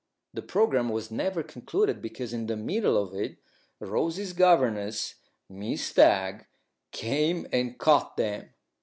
The 0.33 0.41
programme 0.41 0.89
was 0.89 1.11
never 1.11 1.43
concluded, 1.43 2.01
because, 2.01 2.33
in 2.33 2.47
the 2.47 2.57
middle 2.57 2.97
of 2.97 3.13
it, 3.13 3.37
Rose's 3.79 4.33
governess, 4.33 5.13
Miss 5.47 5.83
Stagg, 5.83 6.47
came 6.91 7.45
and 7.53 7.77
caught 7.77 8.17
them. 8.17 8.49